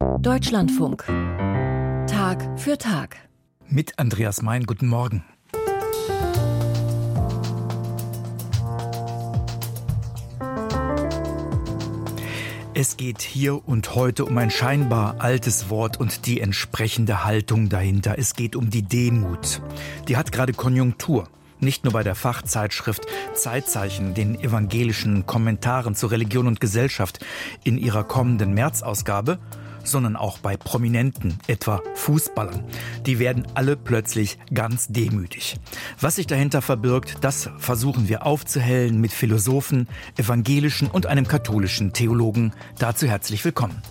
[0.00, 1.04] Deutschlandfunk.
[2.06, 3.16] Tag für Tag.
[3.68, 5.24] Mit Andreas Mein, guten Morgen.
[12.72, 18.18] Es geht hier und heute um ein scheinbar altes Wort und die entsprechende Haltung dahinter.
[18.18, 19.60] Es geht um die Demut.
[20.08, 21.28] Die hat gerade Konjunktur.
[21.58, 27.22] Nicht nur bei der Fachzeitschrift Zeitzeichen, den evangelischen Kommentaren zu Religion und Gesellschaft
[27.64, 29.38] in ihrer kommenden Märzausgabe,
[29.84, 32.64] sondern auch bei Prominenten, etwa Fußballern.
[33.06, 35.56] Die werden alle plötzlich ganz demütig.
[36.00, 42.52] Was sich dahinter verbirgt, das versuchen wir aufzuhellen mit Philosophen, evangelischen und einem katholischen Theologen.
[42.78, 43.82] Dazu herzlich willkommen.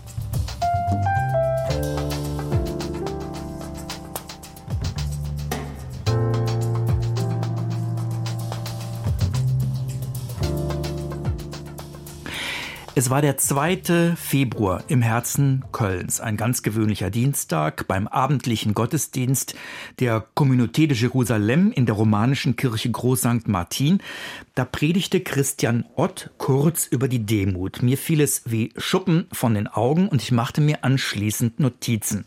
[12.99, 14.17] Es war der 2.
[14.17, 19.55] Februar im Herzen Kölns, ein ganz gewöhnlicher Dienstag beim abendlichen Gottesdienst
[20.02, 23.47] der Communauté de Jérusalem in der romanischen Kirche Groß St.
[23.47, 24.00] Martin.
[24.53, 27.81] Da predigte Christian Ott kurz über die Demut.
[27.81, 32.25] Mir fiel es wie Schuppen von den Augen und ich machte mir anschließend Notizen.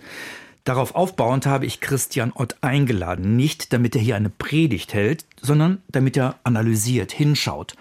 [0.64, 5.82] Darauf aufbauend habe ich Christian Ott eingeladen, nicht damit er hier eine Predigt hält, sondern
[5.88, 7.74] damit er analysiert, hinschaut.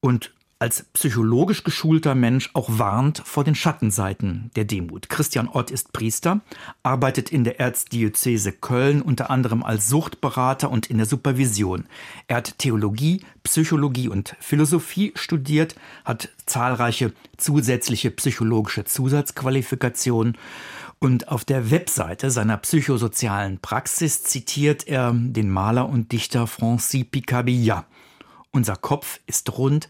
[0.00, 5.08] Und als psychologisch geschulter Mensch auch warnt vor den Schattenseiten der Demut.
[5.08, 6.42] Christian Ott ist Priester,
[6.82, 11.86] arbeitet in der Erzdiözese Köln unter anderem als Suchtberater und in der Supervision.
[12.28, 20.36] Er hat Theologie, Psychologie und Philosophie studiert, hat zahlreiche zusätzliche psychologische Zusatzqualifikationen
[20.98, 27.86] und auf der Webseite seiner psychosozialen Praxis zitiert er den Maler und Dichter Francis Picabia.
[28.50, 29.88] Unser Kopf ist rund,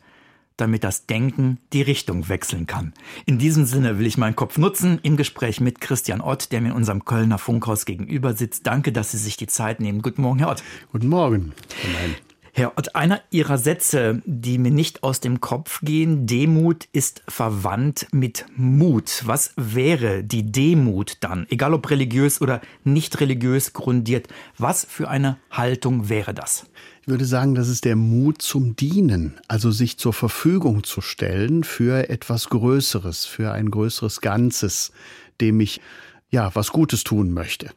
[0.60, 2.92] damit das Denken die Richtung wechseln kann.
[3.26, 6.68] In diesem Sinne will ich meinen Kopf nutzen im Gespräch mit Christian Ott, der mir
[6.68, 8.66] in unserem Kölner Funkhaus gegenüber sitzt.
[8.66, 10.02] Danke, dass Sie sich die Zeit nehmen.
[10.02, 10.62] Guten Morgen, Herr Ott.
[10.92, 11.52] Guten Morgen.
[11.92, 12.16] Nein.
[12.60, 18.06] Herr Ott, einer Ihrer Sätze, die mir nicht aus dem Kopf gehen, Demut ist verwandt
[18.12, 19.22] mit Mut.
[19.24, 24.28] Was wäre die Demut dann, egal ob religiös oder nicht religiös grundiert,
[24.58, 26.66] was für eine Haltung wäre das?
[27.00, 31.64] Ich würde sagen, das ist der Mut zum Dienen, also sich zur Verfügung zu stellen
[31.64, 34.92] für etwas Größeres, für ein größeres Ganzes,
[35.40, 35.80] dem ich
[36.28, 37.70] ja was Gutes tun möchte.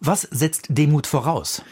[0.00, 1.62] Was setzt Demut voraus?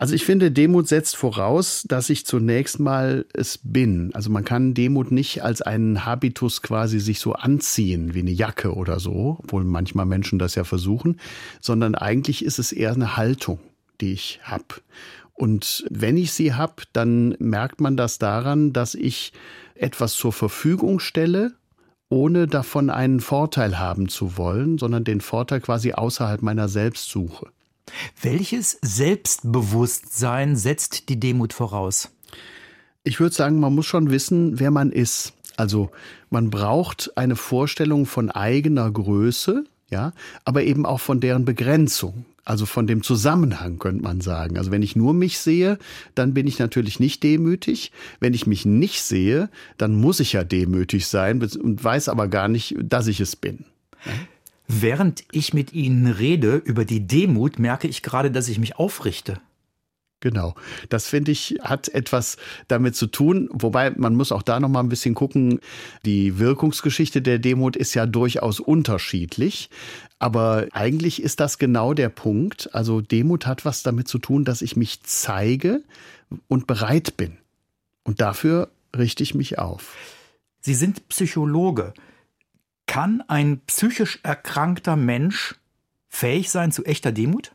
[0.00, 4.14] Also ich finde, Demut setzt voraus, dass ich zunächst mal es bin.
[4.14, 8.74] Also man kann Demut nicht als einen Habitus quasi sich so anziehen wie eine Jacke
[8.74, 11.18] oder so, obwohl manchmal Menschen das ja versuchen,
[11.60, 13.58] sondern eigentlich ist es eher eine Haltung,
[14.00, 14.66] die ich habe.
[15.34, 19.32] Und wenn ich sie habe, dann merkt man das daran, dass ich
[19.74, 21.54] etwas zur Verfügung stelle,
[22.08, 27.48] ohne davon einen Vorteil haben zu wollen, sondern den Vorteil quasi außerhalb meiner selbst suche.
[28.20, 32.10] Welches Selbstbewusstsein setzt die Demut voraus?
[33.04, 35.32] Ich würde sagen, man muss schon wissen, wer man ist.
[35.56, 35.90] Also
[36.30, 40.12] man braucht eine Vorstellung von eigener Größe, ja,
[40.44, 42.26] aber eben auch von deren Begrenzung.
[42.44, 44.56] Also von dem Zusammenhang könnte man sagen.
[44.56, 45.78] Also wenn ich nur mich sehe,
[46.14, 47.92] dann bin ich natürlich nicht demütig.
[48.20, 52.48] Wenn ich mich nicht sehe, dann muss ich ja demütig sein und weiß aber gar
[52.48, 53.66] nicht, dass ich es bin.
[54.68, 59.40] Während ich mit Ihnen rede über die Demut, merke ich gerade, dass ich mich aufrichte.
[60.20, 60.54] Genau.
[60.88, 62.36] Das finde ich hat etwas
[62.66, 65.60] damit zu tun, wobei man muss auch da noch mal ein bisschen gucken.
[66.04, 69.70] Die Wirkungsgeschichte der Demut ist ja durchaus unterschiedlich,
[70.18, 72.74] aber eigentlich ist das genau der Punkt.
[72.74, 75.82] Also Demut hat was damit zu tun, dass ich mich zeige
[76.48, 77.38] und bereit bin.
[78.02, 79.96] Und dafür richte ich mich auf.
[80.60, 81.94] Sie sind Psychologe.
[82.88, 85.54] Kann ein psychisch erkrankter Mensch
[86.08, 87.52] fähig sein zu echter Demut?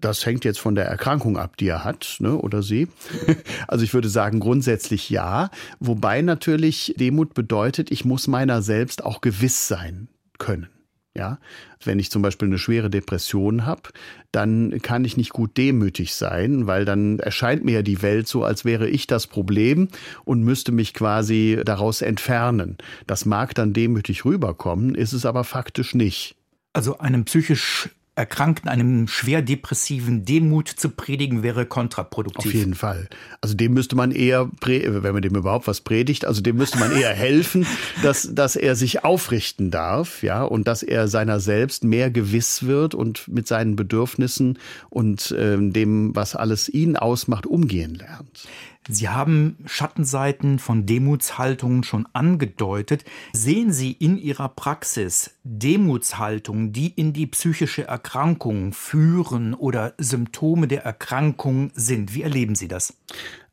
[0.00, 2.88] Das hängt jetzt von der Erkrankung ab, die er hat, ne, oder sie.
[3.68, 5.48] Also ich würde sagen, grundsätzlich ja.
[5.78, 10.08] Wobei natürlich Demut bedeutet, ich muss meiner selbst auch gewiss sein
[10.38, 10.68] können.
[11.14, 11.38] Ja,
[11.84, 13.90] wenn ich zum Beispiel eine schwere Depression habe,
[14.30, 18.64] dann kann ich nicht gut demütig sein, weil dann erscheint mir die Welt so, als
[18.64, 19.88] wäre ich das Problem
[20.24, 22.78] und müsste mich quasi daraus entfernen.
[23.06, 26.34] Das mag dann demütig rüberkommen, ist es aber faktisch nicht.
[26.72, 32.46] Also einem psychisch Erkrankten einem schwer depressiven Demut zu predigen, wäre kontraproduktiv.
[32.46, 33.08] Auf jeden Fall.
[33.40, 36.92] Also dem müsste man eher, wenn man dem überhaupt was predigt, also dem müsste man
[36.92, 37.66] eher helfen,
[38.02, 42.94] dass, dass er sich aufrichten darf, ja, und dass er seiner selbst mehr gewiss wird
[42.94, 44.58] und mit seinen Bedürfnissen
[44.90, 48.46] und äh, dem, was alles ihn ausmacht, umgehen lernt.
[48.88, 53.04] Sie haben Schattenseiten von Demutshaltungen schon angedeutet.
[53.32, 60.84] Sehen Sie in Ihrer Praxis Demutshaltungen, die in die psychische Erkrankung führen oder Symptome der
[60.84, 62.14] Erkrankung sind?
[62.14, 62.96] Wie erleben Sie das?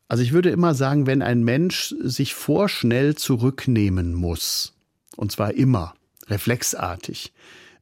[0.08, 4.74] Also ich würde immer sagen, wenn ein Mensch sich vorschnell zurücknehmen muss,
[5.16, 5.94] und zwar immer,
[6.26, 7.32] reflexartig,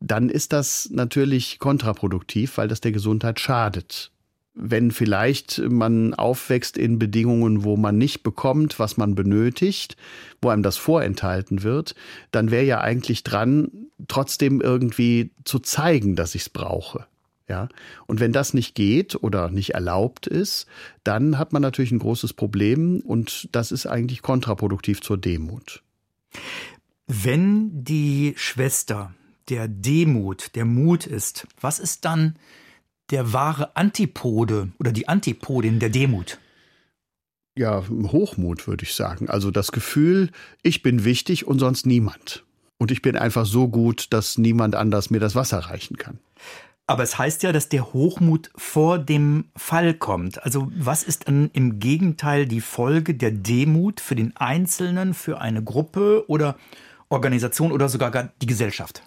[0.01, 4.13] dann ist das natürlich kontraproduktiv, weil das der Gesundheit schadet
[4.61, 9.97] wenn vielleicht man aufwächst in Bedingungen, wo man nicht bekommt, was man benötigt,
[10.43, 11.95] wo einem das vorenthalten wird,
[12.33, 13.71] dann wäre ja eigentlich dran,
[14.09, 17.07] trotzdem irgendwie zu zeigen, dass ich es brauche.
[17.49, 17.69] Ja,
[18.07, 20.67] und wenn das nicht geht oder nicht erlaubt ist,
[21.03, 25.83] dann hat man natürlich ein großes Problem und das ist eigentlich kontraproduktiv zur Demut.
[27.07, 29.15] Wenn die Schwester
[29.49, 32.37] der Demut, der Mut ist, was ist dann
[33.11, 36.39] der wahre Antipode oder die Antipodin der Demut?
[37.57, 39.29] Ja, Hochmut würde ich sagen.
[39.29, 40.31] Also das Gefühl,
[40.63, 42.45] ich bin wichtig und sonst niemand.
[42.79, 46.19] Und ich bin einfach so gut, dass niemand anders mir das Wasser reichen kann.
[46.87, 50.43] Aber es heißt ja, dass der Hochmut vor dem Fall kommt.
[50.45, 55.63] Also was ist dann im Gegenteil die Folge der Demut für den Einzelnen, für eine
[55.63, 56.57] Gruppe oder
[57.11, 59.03] Organisation oder sogar die Gesellschaft?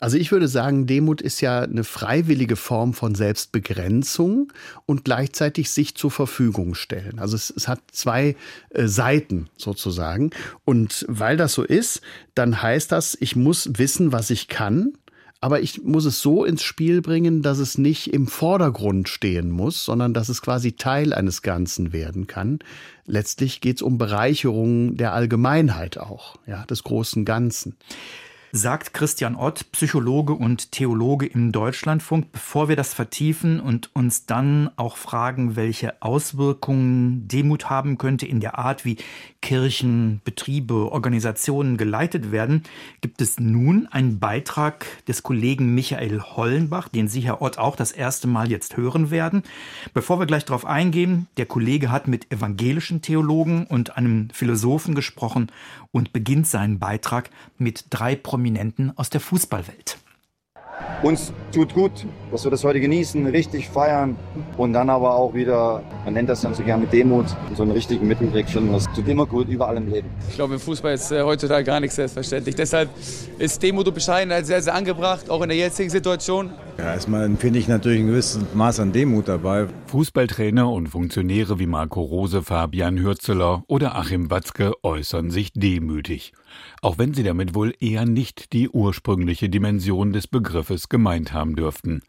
[0.00, 4.50] Also ich würde sagen, Demut ist ja eine freiwillige Form von Selbstbegrenzung
[4.86, 7.18] und gleichzeitig sich zur Verfügung stellen.
[7.18, 8.34] Also es, es hat zwei
[8.70, 10.30] äh, Seiten sozusagen.
[10.64, 12.00] Und weil das so ist,
[12.34, 14.94] dann heißt das, ich muss wissen, was ich kann.
[15.42, 19.84] Aber ich muss es so ins Spiel bringen, dass es nicht im Vordergrund stehen muss,
[19.84, 22.58] sondern dass es quasi Teil eines Ganzen werden kann.
[23.06, 27.76] Letztlich geht es um Bereicherung der Allgemeinheit auch, ja, des großen Ganzen
[28.52, 32.32] sagt Christian Ott, Psychologe und Theologe im Deutschlandfunk.
[32.32, 38.40] Bevor wir das vertiefen und uns dann auch fragen, welche Auswirkungen Demut haben könnte in
[38.40, 38.96] der Art, wie
[39.40, 42.64] Kirchen, Betriebe, Organisationen geleitet werden,
[43.00, 47.92] gibt es nun einen Beitrag des Kollegen Michael Hollenbach, den Sie, Herr Ott, auch das
[47.92, 49.44] erste Mal jetzt hören werden.
[49.94, 55.50] Bevor wir gleich darauf eingehen, der Kollege hat mit evangelischen Theologen und einem Philosophen gesprochen
[55.92, 59.98] und beginnt seinen Beitrag mit drei Prominenten aus der Fußballwelt.
[61.02, 64.16] Uns tut gut, dass wir das heute genießen, richtig feiern
[64.58, 68.06] und dann aber auch wieder, man nennt das dann so gerne Demut, so einen richtigen
[68.06, 68.72] Mittelweg finden.
[68.72, 70.08] Das tut immer gut, überall im Leben.
[70.28, 72.54] Ich glaube, im Fußball ist äh, heutzutage gar nichts selbstverständlich.
[72.54, 72.90] Deshalb
[73.38, 76.50] ist Demut und Bescheidenheit sehr, sehr angebracht, auch in der jetzigen Situation.
[76.80, 79.66] Ja, erstmal empfinde ich natürlich ein gewisses Maß an Demut dabei.
[79.88, 86.32] Fußballtrainer und Funktionäre wie Marco Rose, Fabian Hürzeler oder Achim Watzke äußern sich demütig
[86.82, 92.02] auch wenn sie damit wohl eher nicht die ursprüngliche Dimension des Begriffes gemeint haben dürften,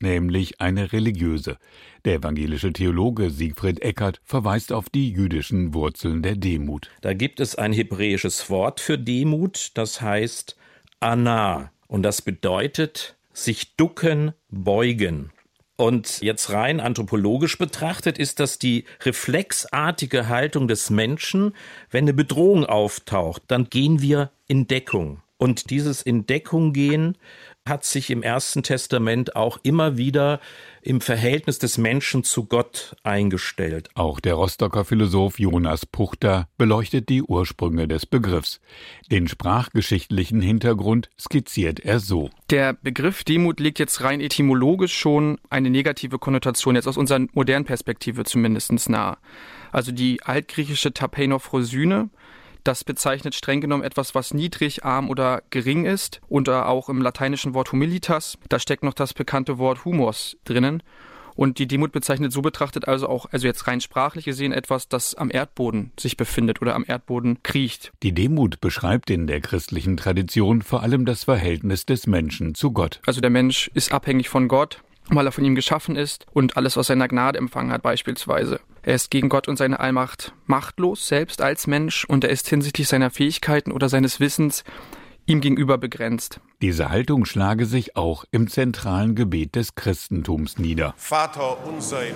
[0.00, 1.58] nämlich eine religiöse.
[2.04, 6.90] Der evangelische Theologe Siegfried Eckert verweist auf die jüdischen Wurzeln der Demut.
[7.00, 10.56] Da gibt es ein hebräisches Wort für Demut, das heißt
[11.00, 15.30] Anna, und das bedeutet sich ducken, beugen.
[15.76, 21.54] Und jetzt rein anthropologisch betrachtet ist das die reflexartige Haltung des Menschen,
[21.90, 25.20] wenn eine Bedrohung auftaucht, dann gehen wir in Deckung.
[25.36, 27.18] Und dieses in Deckung gehen
[27.66, 30.38] hat sich im Ersten Testament auch immer wieder
[30.82, 33.88] im Verhältnis des Menschen zu Gott eingestellt.
[33.94, 38.60] Auch der Rostocker Philosoph Jonas Puchter beleuchtet die Ursprünge des Begriffs.
[39.10, 42.28] Den sprachgeschichtlichen Hintergrund skizziert er so.
[42.50, 47.64] Der Begriff Demut legt jetzt rein etymologisch schon eine negative Konnotation, jetzt aus unserer modernen
[47.64, 49.16] Perspektive zumindest nahe.
[49.72, 52.10] Also die altgriechische Tapeiноphrosyne,
[52.64, 56.20] das bezeichnet streng genommen etwas, was niedrig, arm oder gering ist.
[56.28, 60.82] Und auch im lateinischen Wort humilitas, da steckt noch das bekannte Wort humors drinnen.
[61.36, 65.16] Und die Demut bezeichnet so betrachtet also auch, also jetzt rein sprachlich gesehen, etwas, das
[65.16, 67.92] am Erdboden sich befindet oder am Erdboden kriecht.
[68.02, 73.00] Die Demut beschreibt in der christlichen Tradition vor allem das Verhältnis des Menschen zu Gott.
[73.04, 76.78] Also der Mensch ist abhängig von Gott, weil er von ihm geschaffen ist und alles
[76.78, 78.60] aus seiner Gnade empfangen hat beispielsweise.
[78.82, 82.88] Er ist gegen Gott und seine Allmacht machtlos, selbst als Mensch, und er ist hinsichtlich
[82.88, 84.64] seiner Fähigkeiten oder seines Wissens
[85.26, 86.40] ihm gegenüber begrenzt.
[86.60, 90.94] Diese Haltung schlage sich auch im zentralen Gebet des Christentums nieder.
[90.96, 92.14] Vater unser im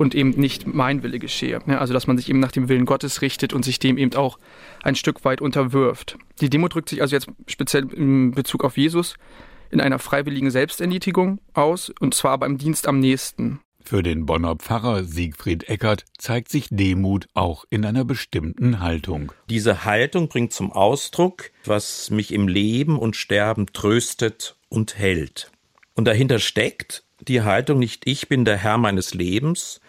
[0.00, 1.60] und eben nicht mein Wille geschehe.
[1.66, 4.38] Also dass man sich eben nach dem Willen Gottes richtet und sich dem eben auch
[4.82, 6.16] ein Stück weit unterwirft.
[6.40, 9.14] Die Demo drückt sich also jetzt speziell in Bezug auf Jesus
[9.70, 13.60] in einer freiwilligen Selbsterniedrigung aus, und zwar beim Dienst am nächsten.
[13.84, 19.32] Für den Bonner Pfarrer Siegfried Eckert zeigt sich Demut auch in einer bestimmten Haltung.
[19.50, 25.52] Diese Haltung bringt zum Ausdruck, was mich im Leben und Sterben tröstet und hält.
[25.94, 29.80] Und dahinter steckt die Haltung nicht ich bin der Herr meines Lebens,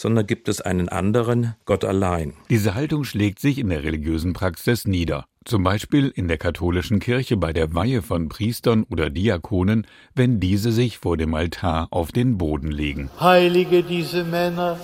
[0.00, 2.32] sondern gibt es einen anderen, Gott allein.
[2.48, 5.26] Diese Haltung schlägt sich in der religiösen Praxis nieder.
[5.44, 10.72] Zum Beispiel in der katholischen Kirche bei der Weihe von Priestern oder Diakonen, wenn diese
[10.72, 13.10] sich vor dem Altar auf den Boden legen.
[13.20, 14.78] Heilige diese Männer,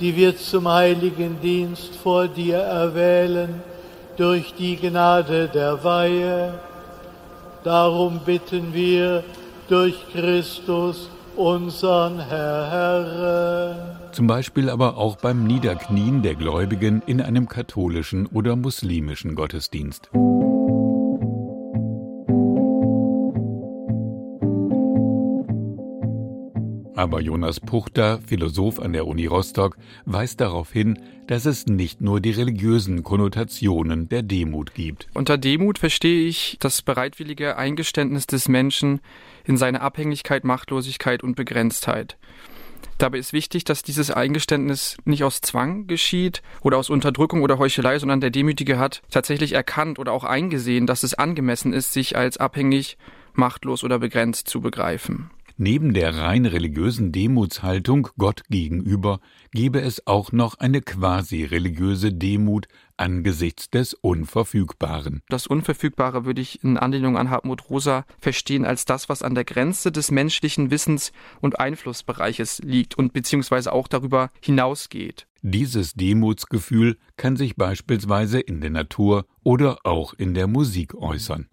[0.00, 3.62] die wir zum heiligen Dienst vor dir erwählen,
[4.16, 6.60] durch die Gnade der Weihe.
[7.64, 9.24] Darum bitten wir
[9.68, 13.98] durch Christus, unseren Herrn.
[14.12, 20.10] Zum Beispiel aber auch beim Niederknien der Gläubigen in einem katholischen oder muslimischen Gottesdienst.
[26.96, 32.20] Aber Jonas Puchter, Philosoph an der Uni Rostock, weist darauf hin, dass es nicht nur
[32.20, 35.08] die religiösen Konnotationen der Demut gibt.
[35.12, 39.00] Unter Demut verstehe ich das bereitwillige Eingeständnis des Menschen
[39.44, 42.16] in seine Abhängigkeit, Machtlosigkeit und Begrenztheit.
[42.98, 47.98] Dabei ist wichtig, dass dieses Eingeständnis nicht aus Zwang geschieht oder aus Unterdrückung oder Heuchelei,
[47.98, 52.36] sondern der Demütige hat tatsächlich erkannt oder auch eingesehen, dass es angemessen ist, sich als
[52.36, 52.96] abhängig,
[53.32, 55.30] machtlos oder begrenzt zu begreifen.
[55.56, 59.20] Neben der rein religiösen Demutshaltung Gott gegenüber
[59.52, 65.22] gebe es auch noch eine quasi religiöse Demut angesichts des Unverfügbaren.
[65.28, 69.44] Das Unverfügbare würde ich in Anlehnung an Hartmut Rosa verstehen als das, was an der
[69.44, 75.28] Grenze des menschlichen Wissens und Einflussbereiches liegt und beziehungsweise auch darüber hinausgeht.
[75.42, 81.46] Dieses Demutsgefühl kann sich beispielsweise in der Natur oder auch in der Musik äußern.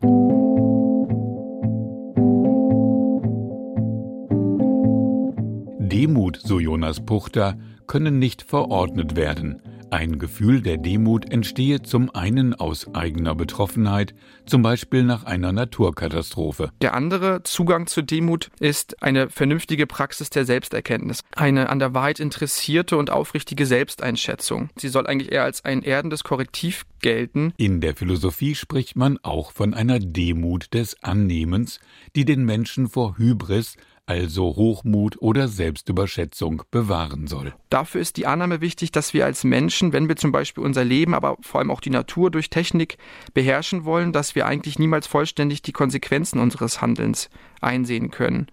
[6.51, 9.62] So Jonas Puchter, können nicht verordnet werden.
[9.89, 14.13] Ein Gefühl der Demut entstehe zum einen aus eigener Betroffenheit,
[14.46, 16.72] zum Beispiel nach einer Naturkatastrophe.
[16.81, 22.20] Der andere Zugang zur Demut ist eine vernünftige Praxis der Selbsterkenntnis, eine an der Wahrheit
[22.20, 24.70] interessierte und aufrichtige Selbsteinschätzung.
[24.75, 27.53] Sie soll eigentlich eher als ein erdendes Korrektiv gelten.
[27.55, 31.79] In der Philosophie spricht man auch von einer Demut des Annehmens,
[32.15, 37.53] die den Menschen vor Hybris, also Hochmut oder Selbstüberschätzung, bewahren soll.
[37.70, 41.13] Dafür ist die Annahme wichtig, dass wir als Menschen, wenn wir zum Beispiel unser Leben,
[41.13, 42.98] aber vor allem auch die Natur durch Technik
[43.34, 47.29] beherrschen wollen, dass wir eigentlich niemals vollständig die Konsequenzen unseres Handelns
[47.62, 48.48] einsehen können.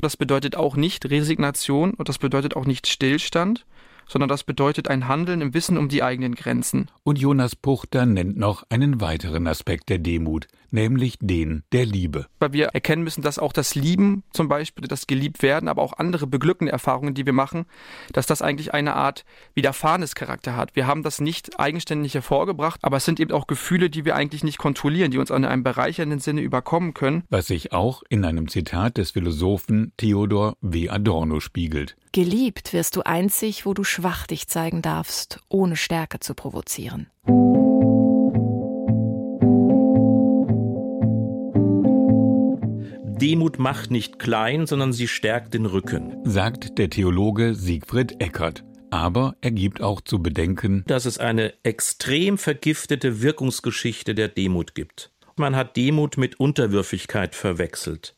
[0.00, 3.66] Das bedeutet auch nicht Resignation und das bedeutet auch nicht Stillstand,
[4.12, 6.90] sondern das bedeutet ein Handeln im Wissen um die eigenen Grenzen.
[7.02, 12.26] Und Jonas Puchter nennt noch einen weiteren Aspekt der Demut, nämlich den der Liebe.
[12.38, 16.26] Weil wir erkennen müssen, dass auch das Lieben, zum Beispiel das Geliebtwerden, aber auch andere
[16.26, 17.64] beglückende Erfahrungen, die wir machen,
[18.12, 20.76] dass das eigentlich eine Art widerfahrenes Charakter hat.
[20.76, 24.44] Wir haben das nicht eigenständig hervorgebracht, aber es sind eben auch Gefühle, die wir eigentlich
[24.44, 27.24] nicht kontrollieren, die uns in einem bereichernden Sinne überkommen können.
[27.30, 30.90] Was sich auch in einem Zitat des Philosophen Theodor W.
[30.90, 31.96] Adorno spiegelt.
[32.14, 37.06] Geliebt wirst du einzig, wo du schwach dich zeigen darfst, ohne Stärke zu provozieren.
[43.20, 48.64] Demut macht nicht klein, sondern sie stärkt den Rücken, sagt der Theologe Siegfried Eckert.
[48.90, 55.12] Aber er gibt auch zu bedenken, dass es eine extrem vergiftete Wirkungsgeschichte der Demut gibt.
[55.36, 58.16] Man hat Demut mit Unterwürfigkeit verwechselt.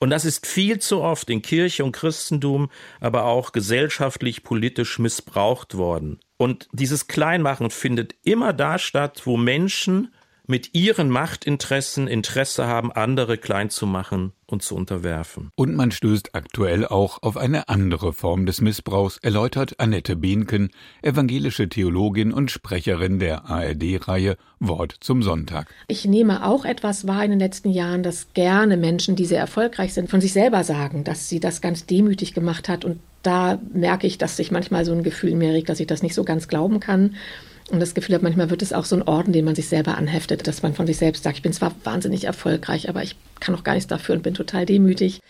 [0.00, 5.76] Und das ist viel zu oft in Kirche und Christentum, aber auch gesellschaftlich, politisch missbraucht
[5.76, 6.20] worden.
[6.38, 10.12] Und dieses Kleinmachen findet immer da statt, wo Menschen
[10.50, 15.50] mit ihren Machtinteressen Interesse haben, andere klein zu machen und zu unterwerfen.
[15.54, 20.70] Und man stößt aktuell auch auf eine andere Form des Missbrauchs, erläutert Annette Behnken,
[21.02, 25.72] evangelische Theologin und Sprecherin der ARD-Reihe Wort zum Sonntag.
[25.86, 29.94] Ich nehme auch etwas wahr in den letzten Jahren, dass gerne Menschen, die sehr erfolgreich
[29.94, 34.06] sind, von sich selber sagen, dass sie das ganz demütig gemacht hat und da merke
[34.06, 36.24] ich, dass sich manchmal so ein Gefühl in mir regt, dass ich das nicht so
[36.24, 37.14] ganz glauben kann
[37.70, 39.96] und das Gefühl habe, manchmal wird es auch so ein Orden, den man sich selber
[39.96, 43.54] anheftet, dass man von sich selbst sagt, ich bin zwar wahnsinnig erfolgreich, aber ich kann
[43.54, 45.20] auch gar nichts dafür und bin total demütig.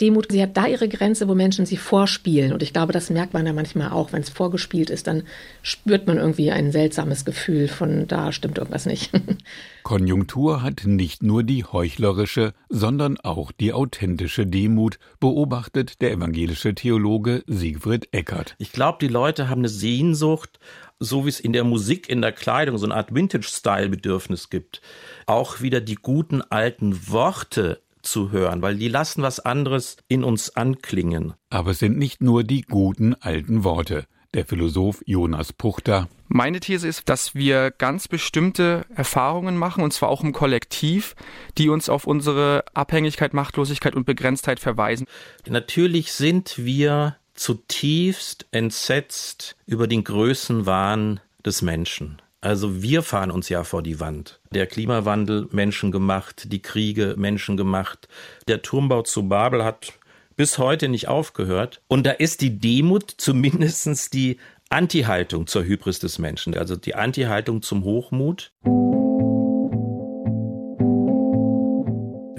[0.00, 2.52] Demut, sie hat da ihre Grenze, wo Menschen sie vorspielen.
[2.52, 5.22] Und ich glaube, das merkt man ja manchmal auch, wenn es vorgespielt ist, dann
[5.62, 9.12] spürt man irgendwie ein seltsames Gefühl von, da stimmt irgendwas nicht.
[9.84, 17.44] Konjunktur hat nicht nur die heuchlerische, sondern auch die authentische Demut, beobachtet der evangelische Theologe
[17.46, 18.56] Siegfried Eckert.
[18.58, 20.58] Ich glaube, die Leute haben eine Sehnsucht
[21.00, 24.80] so wie es in der Musik, in der Kleidung so eine Art Vintage-Style-Bedürfnis gibt,
[25.26, 30.54] auch wieder die guten alten Worte zu hören, weil die lassen was anderes in uns
[30.56, 31.34] anklingen.
[31.50, 34.06] Aber es sind nicht nur die guten alten Worte.
[34.34, 36.08] der Philosoph Jonas Puchter.
[36.28, 41.14] Meine These ist, dass wir ganz bestimmte Erfahrungen machen, und zwar auch im Kollektiv,
[41.56, 45.06] die uns auf unsere Abhängigkeit, Machtlosigkeit und Begrenztheit verweisen.
[45.48, 52.20] Natürlich sind wir zutiefst entsetzt über den Größenwahn des Menschen.
[52.44, 54.38] Also wir fahren uns ja vor die Wand.
[54.50, 58.06] Der Klimawandel menschengemacht, die Kriege menschengemacht.
[58.48, 59.94] Der Turmbau zu Babel hat
[60.36, 61.80] bis heute nicht aufgehört.
[61.88, 64.36] Und da ist die Demut zumindestens die
[64.68, 68.52] Anti-Haltung zur Hybris des Menschen, also die Anti-Haltung zum Hochmut.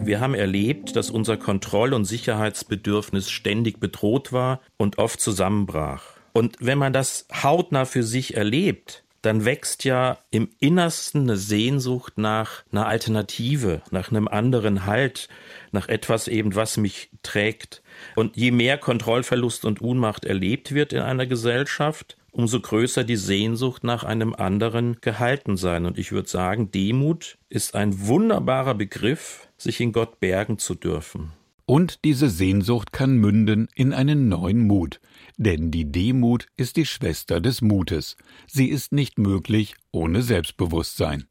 [0.06, 6.04] Wir haben erlebt, dass unser Kontroll- und Sicherheitsbedürfnis ständig bedroht war und oft zusammenbrach.
[6.32, 12.18] Und wenn man das hautnah für sich erlebt, dann wächst ja im Innersten eine Sehnsucht
[12.18, 15.30] nach einer Alternative, nach einem anderen Halt,
[15.72, 17.82] nach etwas eben, was mich trägt.
[18.16, 23.84] Und je mehr Kontrollverlust und Unmacht erlebt wird in einer Gesellschaft, umso größer die Sehnsucht
[23.84, 25.86] nach einem anderen Gehaltensein.
[25.86, 31.32] Und ich würde sagen, Demut ist ein wunderbarer Begriff, sich in Gott bergen zu dürfen.
[31.66, 35.00] Und diese Sehnsucht kann münden in einen neuen Mut,
[35.38, 38.18] denn die Demut ist die Schwester des Mutes.
[38.48, 41.28] Sie ist nicht möglich ohne Selbstbewusstsein.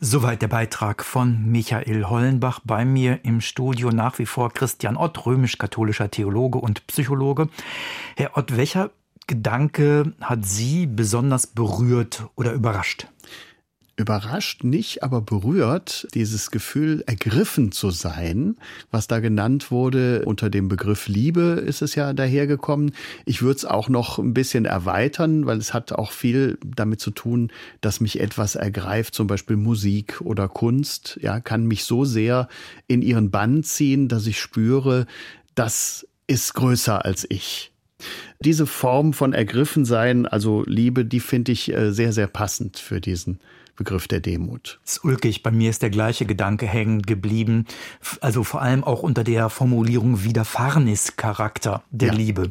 [0.00, 2.60] Soweit der Beitrag von Michael Hollenbach.
[2.64, 7.48] Bei mir im Studio nach wie vor Christian Ott, römisch-katholischer Theologe und Psychologe.
[8.16, 8.90] Herr Ott, welcher
[9.26, 13.08] Gedanke hat Sie besonders berührt oder überrascht?
[13.96, 18.56] Überrascht nicht, aber berührt dieses Gefühl, ergriffen zu sein,
[18.90, 20.22] was da genannt wurde.
[20.26, 22.92] Unter dem Begriff Liebe ist es ja dahergekommen.
[23.24, 27.10] Ich würde es auch noch ein bisschen erweitern, weil es hat auch viel damit zu
[27.10, 27.50] tun,
[27.80, 32.48] dass mich etwas ergreift, zum Beispiel Musik oder Kunst, ja, kann mich so sehr
[32.86, 35.06] in ihren Bann ziehen, dass ich spüre,
[35.54, 37.72] das ist größer als ich.
[38.40, 43.40] Diese Form von Ergriffensein, also Liebe, die finde ich äh, sehr, sehr passend für diesen
[43.76, 44.80] Begriff der Demut.
[44.84, 45.42] Das ist ulkig.
[45.42, 47.66] Bei mir ist der gleiche Gedanke hängen geblieben.
[48.20, 52.14] Also vor allem auch unter der Formulierung Widerfahrenischarakter der ja.
[52.14, 52.50] Liebe.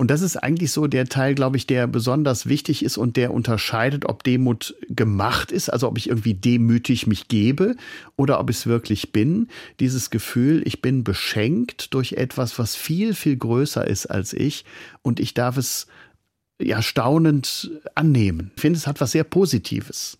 [0.00, 3.34] Und das ist eigentlich so der Teil, glaube ich, der besonders wichtig ist und der
[3.34, 7.76] unterscheidet, ob Demut gemacht ist, also ob ich irgendwie demütig mich gebe
[8.16, 9.48] oder ob ich es wirklich bin.
[9.78, 14.64] Dieses Gefühl, ich bin beschenkt durch etwas, was viel, viel größer ist als ich
[15.02, 15.86] und ich darf es
[16.58, 18.52] ja staunend annehmen.
[18.56, 20.16] Ich finde, es hat was sehr Positives.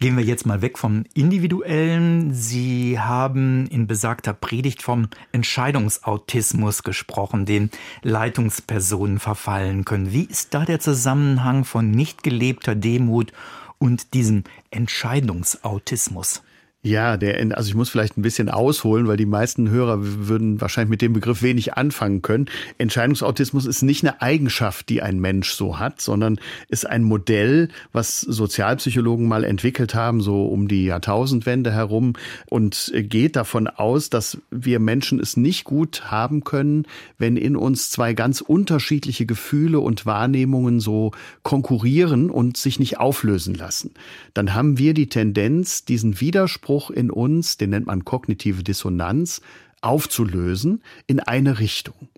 [0.00, 2.34] Gehen wir jetzt mal weg vom Individuellen.
[2.34, 7.70] Sie haben in besagter Predigt vom Entscheidungsautismus gesprochen, den
[8.02, 10.12] Leitungspersonen verfallen können.
[10.12, 13.32] Wie ist da der Zusammenhang von nicht gelebter Demut
[13.78, 16.42] und diesem Entscheidungsautismus?
[16.82, 20.88] Ja, der, also ich muss vielleicht ein bisschen ausholen, weil die meisten Hörer würden wahrscheinlich
[20.88, 22.46] mit dem Begriff wenig anfangen können.
[22.78, 28.22] Entscheidungsautismus ist nicht eine Eigenschaft, die ein Mensch so hat, sondern ist ein Modell, was
[28.22, 32.14] Sozialpsychologen mal entwickelt haben, so um die Jahrtausendwende herum
[32.46, 36.86] und geht davon aus, dass wir Menschen es nicht gut haben können,
[37.18, 41.12] wenn in uns zwei ganz unterschiedliche Gefühle und Wahrnehmungen so
[41.42, 43.92] konkurrieren und sich nicht auflösen lassen.
[44.32, 49.40] Dann haben wir die Tendenz, diesen Widerspruch Widerspruch in uns, den nennt man kognitive Dissonanz,
[49.80, 52.08] aufzulösen in eine Richtung.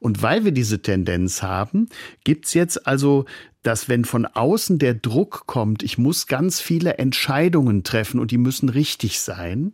[0.00, 1.88] Und weil wir diese Tendenz haben,
[2.24, 3.24] gibt's jetzt also,
[3.62, 8.38] dass wenn von außen der Druck kommt, ich muss ganz viele Entscheidungen treffen und die
[8.38, 9.72] müssen richtig sein,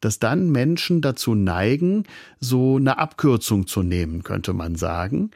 [0.00, 2.04] dass dann Menschen dazu neigen,
[2.40, 5.30] so eine Abkürzung zu nehmen, könnte man sagen,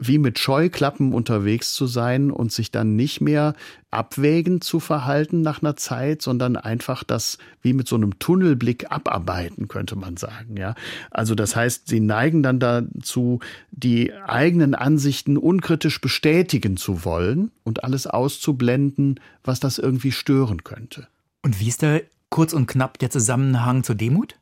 [0.00, 3.54] wie mit Scheuklappen unterwegs zu sein und sich dann nicht mehr
[3.90, 9.66] abwägend zu verhalten nach einer Zeit, sondern einfach das wie mit so einem Tunnelblick abarbeiten,
[9.66, 10.76] könnte man sagen, ja.
[11.10, 13.40] Also das heißt, sie neigen dann dazu,
[13.72, 21.08] die eigenen Ansichten unkritisch bestätigen zu wollen und alles auszublenden, was das irgendwie stören könnte.
[21.42, 24.36] Und wie ist da kurz und knapp der Zusammenhang zur Demut?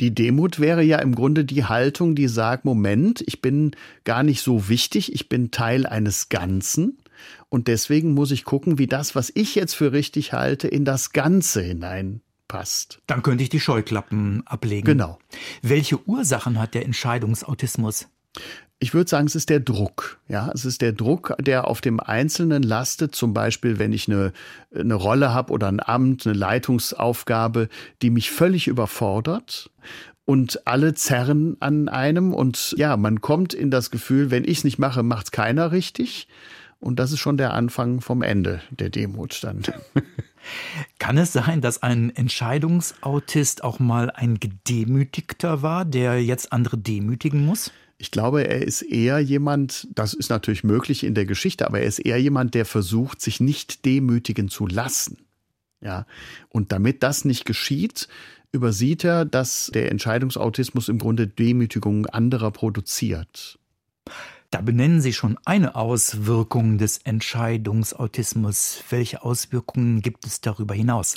[0.00, 4.42] Die Demut wäre ja im Grunde die Haltung, die sagt, Moment, ich bin gar nicht
[4.42, 6.98] so wichtig, ich bin Teil eines Ganzen
[7.48, 11.12] und deswegen muss ich gucken, wie das, was ich jetzt für richtig halte, in das
[11.12, 13.00] Ganze hineinpasst.
[13.06, 14.84] Dann könnte ich die Scheuklappen ablegen.
[14.84, 15.18] Genau.
[15.62, 18.08] Welche Ursachen hat der Entscheidungsautismus?
[18.78, 20.20] Ich würde sagen, es ist der Druck.
[20.28, 23.14] Ja, es ist der Druck, der auf dem Einzelnen lastet.
[23.14, 24.32] Zum Beispiel, wenn ich eine,
[24.74, 27.68] eine Rolle habe oder ein Amt, eine Leitungsaufgabe,
[28.02, 29.70] die mich völlig überfordert
[30.26, 34.64] und alle zerren an einem und ja, man kommt in das Gefühl, wenn ich es
[34.64, 36.28] nicht mache, macht es keiner richtig.
[36.78, 39.62] Und das ist schon der Anfang vom Ende der Demut dann.
[40.98, 47.44] Kann es sein, dass ein Entscheidungsautist auch mal ein Gedemütigter war, der jetzt andere demütigen
[47.46, 47.72] muss?
[47.98, 51.86] Ich glaube, er ist eher jemand, das ist natürlich möglich in der Geschichte, aber er
[51.86, 55.18] ist eher jemand, der versucht, sich nicht demütigen zu lassen.
[55.80, 56.06] Ja.
[56.48, 58.08] Und damit das nicht geschieht,
[58.52, 63.58] übersieht er, dass der Entscheidungsautismus im Grunde Demütigungen anderer produziert.
[64.50, 68.82] Da benennen Sie schon eine Auswirkung des Entscheidungsautismus.
[68.90, 71.16] Welche Auswirkungen gibt es darüber hinaus?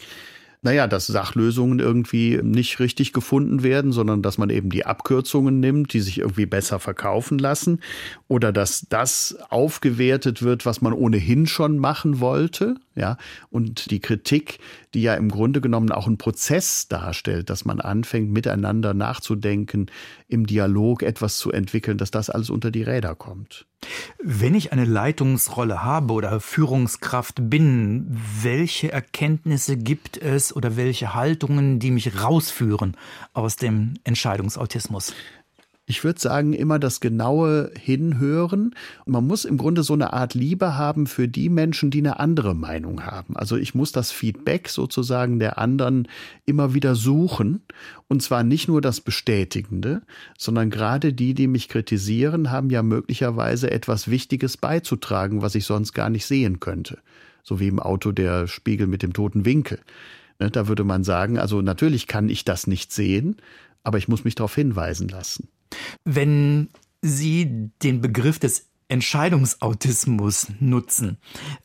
[0.61, 5.93] Naja, dass Sachlösungen irgendwie nicht richtig gefunden werden, sondern dass man eben die Abkürzungen nimmt,
[5.93, 7.79] die sich irgendwie besser verkaufen lassen.
[8.27, 13.17] Oder dass das aufgewertet wird, was man ohnehin schon machen wollte, ja,
[13.49, 14.59] und die Kritik,
[14.93, 19.87] die ja im Grunde genommen auch einen Prozess darstellt, dass man anfängt miteinander nachzudenken,
[20.27, 23.65] im Dialog etwas zu entwickeln, dass das alles unter die Räder kommt.
[24.21, 28.07] Wenn ich eine Leitungsrolle habe oder Führungskraft bin,
[28.41, 32.97] welche Erkenntnisse gibt es oder welche Haltungen, die mich rausführen
[33.33, 35.13] aus dem Entscheidungsautismus?
[35.89, 38.75] Ich würde sagen, immer das genaue Hinhören.
[39.07, 42.53] Man muss im Grunde so eine Art Liebe haben für die Menschen, die eine andere
[42.53, 43.35] Meinung haben.
[43.35, 46.07] Also ich muss das Feedback sozusagen der anderen
[46.45, 47.63] immer wieder suchen.
[48.07, 50.03] Und zwar nicht nur das Bestätigende,
[50.37, 55.93] sondern gerade die, die mich kritisieren, haben ja möglicherweise etwas Wichtiges beizutragen, was ich sonst
[55.93, 56.99] gar nicht sehen könnte.
[57.41, 59.79] So wie im Auto der Spiegel mit dem toten Winkel.
[60.37, 63.37] Ne, da würde man sagen, also natürlich kann ich das nicht sehen,
[63.81, 65.47] aber ich muss mich darauf hinweisen lassen.
[66.03, 66.69] Wenn
[67.01, 71.17] Sie den Begriff des Entscheidungsautismus nutzen,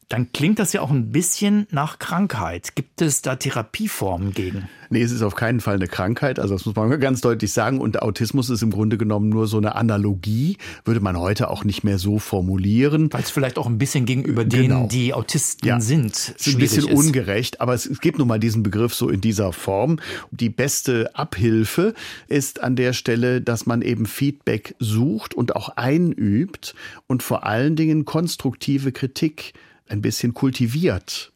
[0.08, 2.74] dann klingt das ja auch ein bisschen nach Krankheit.
[2.76, 4.68] Gibt es da Therapieformen gegen?
[4.90, 6.38] Nee, es ist auf keinen Fall eine Krankheit.
[6.38, 7.80] Also das muss man ganz deutlich sagen.
[7.80, 10.58] Und Autismus ist im Grunde genommen nur so eine Analogie.
[10.84, 13.12] Würde man heute auch nicht mehr so formulieren.
[13.12, 14.86] Weil es vielleicht auch ein bisschen gegenüber denen, genau.
[14.86, 15.80] die Autisten ja.
[15.80, 16.96] sind, ist ein bisschen ist.
[16.96, 17.60] ungerecht.
[17.60, 19.98] Aber es, es gibt nun mal diesen Begriff so in dieser Form.
[20.30, 21.94] Die beste Abhilfe
[22.28, 26.74] ist an der Stelle, dass man eben Feedback sucht und auch einübt
[27.06, 29.54] und vor allen Dingen konstruktive Kritik
[29.88, 31.32] ein bisschen kultiviert.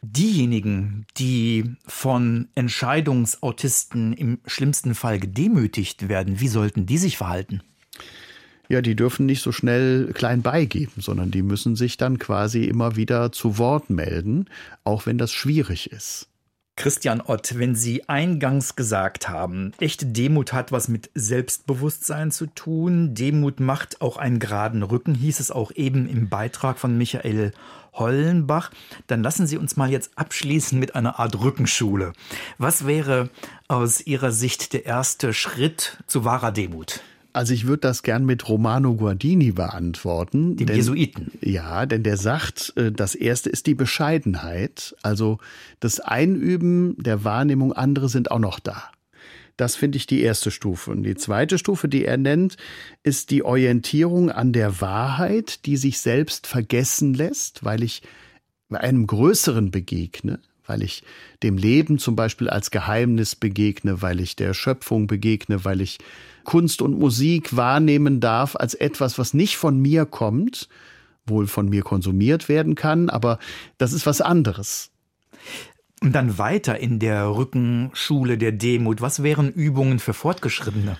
[0.00, 7.62] Diejenigen, die von Entscheidungsautisten im schlimmsten Fall gedemütigt werden, wie sollten die sich verhalten?
[8.70, 12.94] Ja, die dürfen nicht so schnell klein beigeben, sondern die müssen sich dann quasi immer
[12.96, 14.46] wieder zu Wort melden,
[14.84, 16.29] auch wenn das schwierig ist.
[16.80, 23.14] Christian Ott, wenn Sie eingangs gesagt haben, echte Demut hat was mit Selbstbewusstsein zu tun,
[23.14, 27.52] Demut macht auch einen geraden Rücken, hieß es auch eben im Beitrag von Michael
[27.92, 28.70] Hollenbach,
[29.08, 32.14] dann lassen Sie uns mal jetzt abschließen mit einer Art Rückenschule.
[32.56, 33.28] Was wäre
[33.68, 37.02] aus Ihrer Sicht der erste Schritt zu wahrer Demut?
[37.32, 40.56] Also ich würde das gern mit Romano Guardini beantworten.
[40.56, 41.30] Dem denn, Jesuiten.
[41.40, 45.38] Ja, denn der sagt, äh, das erste ist die Bescheidenheit, also
[45.78, 48.90] das Einüben der Wahrnehmung, andere sind auch noch da.
[49.56, 50.90] Das finde ich die erste Stufe.
[50.90, 52.56] Und die zweite Stufe, die er nennt,
[53.02, 58.02] ist die Orientierung an der Wahrheit, die sich selbst vergessen lässt, weil ich
[58.70, 61.02] einem Größeren begegne, weil ich
[61.42, 65.98] dem Leben zum Beispiel als Geheimnis begegne, weil ich der Schöpfung begegne, weil ich
[66.44, 70.68] Kunst und Musik wahrnehmen darf als etwas, was nicht von mir kommt,
[71.26, 73.38] wohl von mir konsumiert werden kann, aber
[73.78, 74.90] das ist was anderes.
[76.02, 79.02] Und dann weiter in der Rückenschule der Demut.
[79.02, 80.96] Was wären Übungen für Fortgeschrittene?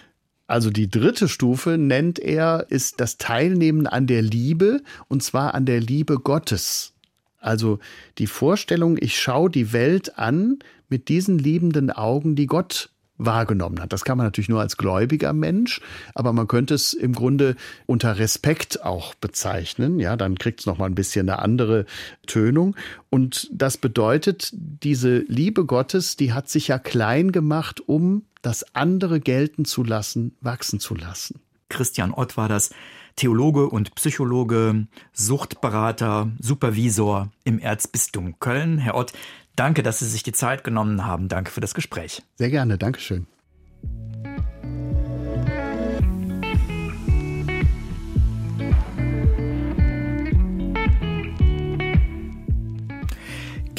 [0.46, 5.64] Also die dritte Stufe nennt er, ist das Teilnehmen an der Liebe, und zwar an
[5.64, 6.92] der Liebe Gottes.
[7.38, 7.79] Also
[8.18, 12.90] die Vorstellung, ich schaue die Welt an mit diesen liebenden Augen, die Gott
[13.24, 13.92] wahrgenommen hat.
[13.92, 15.80] Das kann man natürlich nur als gläubiger Mensch,
[16.14, 17.56] aber man könnte es im Grunde
[17.87, 20.00] unter Respekt auch bezeichnen.
[20.00, 21.87] Ja, dann kriegt es noch mal ein bisschen eine andere
[22.26, 22.76] Tönung.
[23.11, 29.20] Und das bedeutet, diese Liebe Gottes, die hat sich ja klein gemacht, um das andere
[29.20, 31.40] gelten zu lassen, wachsen zu lassen.
[31.68, 32.70] Christian Ott war das.
[33.16, 38.78] Theologe und Psychologe, Suchtberater, Supervisor im Erzbistum Köln.
[38.78, 39.12] Herr Ott,
[39.61, 41.29] Danke, dass Sie sich die Zeit genommen haben.
[41.29, 42.23] Danke für das Gespräch.
[42.37, 42.79] Sehr gerne.
[42.79, 43.27] Dankeschön.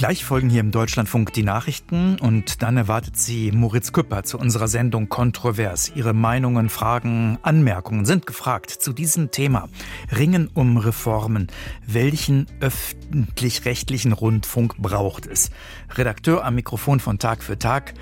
[0.01, 4.67] Gleich folgen hier im Deutschlandfunk die Nachrichten und dann erwartet Sie Moritz Küpper zu unserer
[4.67, 5.91] Sendung Kontrovers.
[5.93, 9.69] Ihre Meinungen, Fragen, Anmerkungen sind gefragt zu diesem Thema.
[10.11, 11.49] Ringen um Reformen.
[11.85, 15.51] Welchen öffentlich-rechtlichen Rundfunk braucht es?
[15.91, 17.93] Redakteur am Mikrofon von Tag für Tag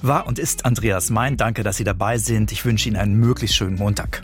[0.00, 1.36] war und ist Andreas Mein.
[1.36, 2.52] Danke, dass Sie dabei sind.
[2.52, 4.22] Ich wünsche Ihnen einen möglichst schönen Montag.